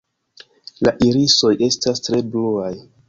[0.87, 2.73] La irisoj estas tre bluaj.